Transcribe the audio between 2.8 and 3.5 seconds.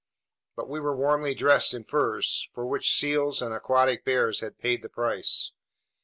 seals